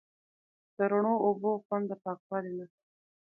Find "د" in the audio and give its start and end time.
0.75-0.77, 1.89-1.91